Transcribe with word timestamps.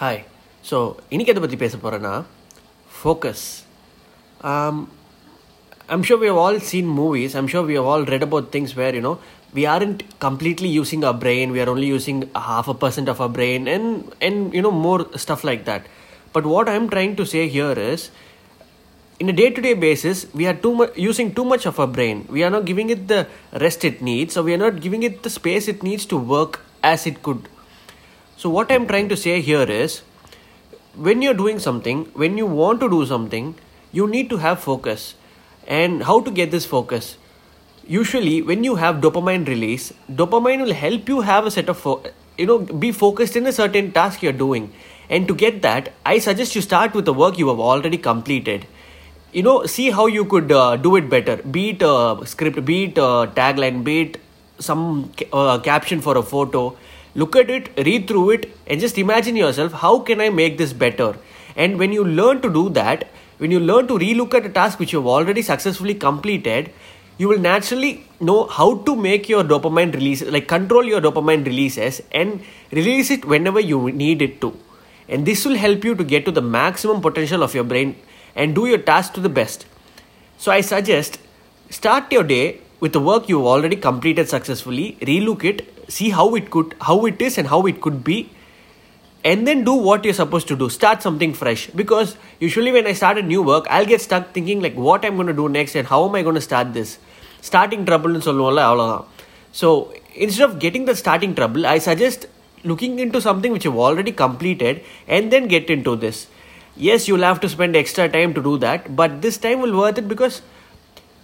hi. 0.00 0.06
Hi 0.06 0.24
so 0.70 0.78
focus. 3.04 3.64
Um, 4.50 4.90
I'm 5.88 6.02
sure 6.02 6.18
we 6.18 6.26
have 6.26 6.36
all 6.36 6.60
seen 6.60 6.86
movies. 6.86 7.34
I'm 7.34 7.48
sure 7.52 7.62
we 7.62 7.74
have 7.74 7.84
all 7.84 8.04
read 8.12 8.22
about 8.22 8.44
things 8.54 8.76
where 8.78 8.94
you 8.94 9.00
know 9.00 9.18
we 9.52 9.66
aren't 9.66 10.00
completely 10.26 10.68
using 10.68 11.04
our 11.04 11.14
brain. 11.24 11.50
We 11.50 11.60
are 11.60 11.70
only 11.74 11.86
using 11.86 12.30
half 12.34 12.68
a 12.68 12.74
percent 12.74 13.08
of 13.08 13.20
our 13.20 13.28
brain 13.28 13.66
and 13.74 14.14
and 14.20 14.54
you 14.54 14.62
know 14.62 14.70
more 14.70 15.00
stuff 15.16 15.44
like 15.50 15.64
that. 15.64 15.82
But 16.32 16.46
what 16.54 16.68
i'm 16.68 16.88
trying 16.94 17.16
to 17.16 17.26
say 17.34 17.48
here 17.58 17.76
is 17.90 18.10
in 19.18 19.28
a 19.28 19.32
day-to-day 19.32 19.74
basis 19.74 20.26
we 20.32 20.46
are 20.46 20.54
too 20.54 20.74
much 20.80 20.96
using 20.96 21.34
too 21.34 21.44
much 21.44 21.66
of 21.66 21.80
our 21.80 21.86
brain. 21.86 22.26
We 22.30 22.42
are 22.44 22.50
not 22.50 22.64
giving 22.64 22.90
it 22.90 23.08
the 23.08 23.26
rest 23.52 23.84
it 23.84 24.02
needs 24.02 24.34
so 24.34 24.42
we 24.42 24.54
are 24.54 24.62
not 24.66 24.80
giving 24.80 25.02
it 25.02 25.22
the 25.22 25.30
space 25.30 25.66
it 25.66 25.82
needs 25.82 26.06
to 26.06 26.16
work 26.16 26.60
as 26.82 27.06
it 27.12 27.22
could. 27.22 27.48
So 28.40 28.48
what 28.48 28.70
I'm 28.70 28.86
trying 28.86 29.08
to 29.08 29.16
say 29.16 29.40
here 29.40 29.64
is, 29.64 30.02
when 30.94 31.22
you're 31.22 31.34
doing 31.34 31.58
something, 31.58 32.04
when 32.14 32.38
you 32.38 32.46
want 32.46 32.78
to 32.82 32.88
do 32.88 33.04
something, 33.04 33.56
you 33.90 34.06
need 34.06 34.30
to 34.30 34.36
have 34.36 34.60
focus. 34.60 35.16
And 35.66 36.04
how 36.04 36.20
to 36.20 36.30
get 36.30 36.52
this 36.52 36.64
focus? 36.64 37.16
Usually, 37.84 38.40
when 38.42 38.62
you 38.62 38.76
have 38.76 39.00
dopamine 39.00 39.48
release, 39.48 39.92
dopamine 40.08 40.62
will 40.62 40.72
help 40.72 41.08
you 41.08 41.22
have 41.22 41.46
a 41.46 41.50
set 41.50 41.68
of, 41.68 41.78
fo- 41.78 42.04
you 42.36 42.46
know, 42.46 42.60
be 42.60 42.92
focused 42.92 43.34
in 43.34 43.44
a 43.44 43.50
certain 43.50 43.90
task 43.90 44.22
you're 44.22 44.32
doing. 44.44 44.72
And 45.10 45.26
to 45.26 45.34
get 45.34 45.62
that, 45.62 45.92
I 46.06 46.20
suggest 46.20 46.54
you 46.54 46.62
start 46.62 46.94
with 46.94 47.06
the 47.06 47.12
work 47.12 47.38
you 47.38 47.48
have 47.48 47.58
already 47.58 47.98
completed. 47.98 48.68
You 49.32 49.42
know, 49.42 49.66
see 49.66 49.90
how 49.90 50.06
you 50.06 50.24
could 50.24 50.52
uh, 50.52 50.76
do 50.76 50.94
it 50.94 51.10
better. 51.10 51.38
Be 51.38 51.70
it 51.70 51.82
a 51.82 52.20
script, 52.24 52.64
be 52.64 52.84
it 52.84 52.98
a 52.98 53.26
tagline, 53.34 53.82
be 53.82 54.02
it 54.02 54.20
some 54.58 55.12
uh, 55.32 55.58
caption 55.58 56.00
for 56.00 56.16
a 56.16 56.22
photo. 56.22 56.76
Look 57.14 57.36
at 57.36 57.50
it, 57.50 57.70
read 57.84 58.06
through 58.06 58.30
it, 58.30 58.56
and 58.66 58.80
just 58.80 58.98
imagine 58.98 59.36
yourself 59.36 59.72
how 59.72 60.00
can 60.00 60.20
I 60.20 60.30
make 60.30 60.58
this 60.58 60.72
better? 60.72 61.16
And 61.56 61.78
when 61.78 61.92
you 61.92 62.04
learn 62.04 62.40
to 62.42 62.52
do 62.52 62.68
that, 62.70 63.08
when 63.38 63.50
you 63.50 63.60
learn 63.60 63.88
to 63.88 63.98
relook 63.98 64.34
at 64.34 64.46
a 64.46 64.48
task 64.48 64.78
which 64.78 64.92
you've 64.92 65.06
already 65.06 65.42
successfully 65.42 65.94
completed, 65.94 66.70
you 67.18 67.28
will 67.28 67.38
naturally 67.38 68.04
know 68.20 68.46
how 68.46 68.76
to 68.78 68.94
make 68.94 69.28
your 69.28 69.42
dopamine 69.42 69.92
release, 69.92 70.22
like 70.22 70.46
control 70.46 70.84
your 70.84 71.00
dopamine 71.00 71.44
releases 71.44 72.00
and 72.12 72.40
release 72.70 73.10
it 73.10 73.24
whenever 73.24 73.58
you 73.58 73.90
need 73.90 74.22
it 74.22 74.40
to. 74.40 74.56
And 75.08 75.26
this 75.26 75.44
will 75.44 75.56
help 75.56 75.84
you 75.84 75.94
to 75.94 76.04
get 76.04 76.24
to 76.26 76.30
the 76.30 76.42
maximum 76.42 77.00
potential 77.00 77.42
of 77.42 77.54
your 77.54 77.64
brain 77.64 77.96
and 78.36 78.54
do 78.54 78.66
your 78.66 78.78
task 78.78 79.14
to 79.14 79.20
the 79.20 79.28
best. 79.28 79.66
So 80.36 80.52
I 80.52 80.60
suggest 80.60 81.18
start 81.70 82.12
your 82.12 82.22
day 82.22 82.60
with 82.80 82.92
the 82.92 83.00
work 83.00 83.28
you've 83.28 83.46
already 83.46 83.76
completed 83.76 84.28
successfully, 84.28 84.96
relook 85.00 85.44
it, 85.44 85.90
see 85.90 86.10
how 86.10 86.34
it 86.34 86.50
could 86.50 86.74
how 86.80 87.06
it 87.06 87.20
is 87.20 87.38
and 87.38 87.48
how 87.48 87.66
it 87.66 87.80
could 87.80 88.04
be 88.04 88.30
and 89.24 89.46
then 89.46 89.64
do 89.64 89.74
what 89.74 90.04
you're 90.04 90.14
supposed 90.14 90.46
to 90.48 90.56
do. 90.56 90.68
Start 90.68 91.02
something 91.02 91.34
fresh. 91.34 91.66
Because 91.68 92.16
usually 92.40 92.72
when 92.72 92.86
i 92.86 92.92
start 92.92 93.18
a 93.18 93.22
new 93.22 93.42
work 93.42 93.66
i'll 93.68 93.86
get 93.92 94.00
stuck 94.00 94.32
thinking 94.32 94.60
like 94.62 94.76
what 94.76 95.04
i'm 95.04 95.16
going 95.16 95.26
to 95.26 95.32
do 95.32 95.48
next 95.48 95.74
and 95.74 95.88
how 95.88 96.08
am 96.08 96.14
i 96.14 96.22
going 96.22 96.34
to 96.34 96.40
start 96.40 96.72
this? 96.72 96.98
Starting 97.40 97.84
trouble 97.84 98.20
so 98.20 99.06
so 99.52 99.92
instead 100.14 100.48
of 100.48 100.58
getting 100.58 100.84
the 100.84 100.94
starting 100.94 101.34
trouble 101.34 101.66
i 101.66 101.78
suggest 101.78 102.26
looking 102.64 102.98
into 102.98 103.20
something 103.20 103.52
which 103.52 103.64
you've 103.64 103.76
already 103.76 104.12
completed 104.12 104.82
and 105.06 105.32
then 105.32 105.48
get 105.48 105.70
into 105.70 105.96
this. 105.96 106.26
Yes 106.76 107.08
you'll 107.08 107.22
have 107.22 107.40
to 107.40 107.48
spend 107.48 107.76
extra 107.76 108.08
time 108.08 108.34
to 108.34 108.42
do 108.42 108.56
that 108.58 108.94
but 108.94 109.20
this 109.22 109.36
time 109.36 109.60
will 109.60 109.76
worth 109.76 109.98
it 109.98 110.08
because 110.08 110.42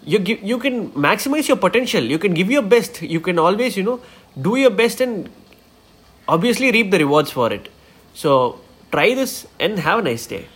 you 0.04 0.18
give, 0.18 0.42
you 0.42 0.58
can 0.58 0.90
maximize 0.90 1.48
your 1.48 1.56
potential. 1.56 2.02
You 2.02 2.18
can 2.18 2.34
give 2.34 2.50
your 2.50 2.62
best. 2.62 3.02
You 3.02 3.20
can 3.20 3.38
always 3.38 3.76
you 3.76 3.82
know 3.82 4.00
do 4.40 4.56
your 4.56 4.70
best 4.70 5.00
and 5.00 5.30
obviously 6.28 6.70
reap 6.72 6.90
the 6.90 6.98
rewards 6.98 7.30
for 7.30 7.52
it. 7.52 7.68
So 8.14 8.60
try 8.90 9.14
this 9.14 9.46
and 9.58 9.78
have 9.78 9.98
a 10.00 10.02
nice 10.02 10.26
day 10.26 10.46